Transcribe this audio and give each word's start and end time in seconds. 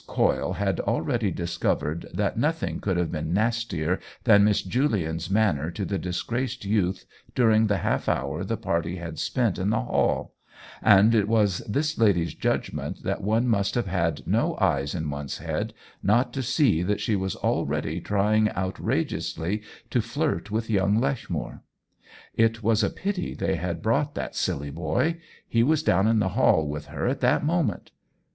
Coyle 0.07 0.53
had 0.53 0.79
already 0.79 1.29
discovered 1.29 2.07
that 2.11 2.35
nothing 2.35 2.79
could 2.79 2.97
have 2.97 3.11
been 3.11 3.35
nastier 3.35 3.99
than 4.23 4.43
Miss 4.43 4.63
Julian's 4.63 5.29
manner 5.29 5.69
to 5.69 5.85
the 5.85 5.99
disgraced 5.99 6.65
youth 6.65 7.05
during 7.35 7.67
the 7.67 7.77
half 7.77 8.09
hour 8.09 8.43
the 8.43 8.57
party 8.57 8.95
had 8.95 9.19
spent 9.19 9.59
in 9.59 9.69
the 9.69 9.81
hall; 9.81 10.33
and 10.81 11.13
it 11.13 11.27
was 11.27 11.59
this 11.69 11.99
lady's 11.99 12.33
judgment 12.33 13.03
that 13.03 13.21
one 13.21 13.47
must 13.47 13.75
have 13.75 13.85
had 13.85 14.25
no 14.25 14.57
eyes 14.59 14.95
in 14.95 15.07
one's 15.11 15.37
head 15.37 15.71
not 16.01 16.33
to 16.33 16.41
see 16.41 16.81
that 16.81 16.99
she 16.99 17.15
was 17.15 17.35
already 17.35 18.01
trying 18.01 18.49
out 18.53 18.79
rageously 18.83 19.61
to 19.91 20.01
flirt 20.01 20.49
with 20.49 20.67
young 20.67 20.99
Lechmere. 20.99 21.61
It 22.33 22.63
was 22.63 22.83
a 22.83 22.89
pity 22.89 23.35
they 23.35 23.53
had 23.53 23.83
brought 23.83 24.15
that 24.15 24.35
silly 24.35 24.71
boy; 24.71 25.19
he 25.47 25.61
was 25.61 25.83
down 25.83 26.07
in 26.07 26.17
the 26.17 26.29
hall 26.29 26.67
with 26.67 26.87
her 26.87 27.05
at 27.05 27.19
that 27.21 27.45
moment. 27.45 27.91